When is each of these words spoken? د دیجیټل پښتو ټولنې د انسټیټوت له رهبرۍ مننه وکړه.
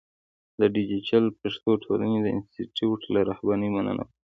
د 0.59 0.61
دیجیټل 0.75 1.25
پښتو 1.39 1.71
ټولنې 1.83 2.19
د 2.21 2.25
انسټیټوت 2.35 3.01
له 3.13 3.19
رهبرۍ 3.29 3.69
مننه 3.75 3.93
وکړه. 4.05 4.13